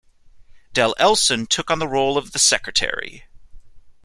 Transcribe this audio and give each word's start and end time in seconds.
Del 0.73 0.95
Elson 0.97 1.45
took 1.45 1.69
on 1.69 1.77
the 1.77 1.87
role 1.87 2.17
of 2.17 2.31
the 2.31 2.39
Secretary. 2.39 3.25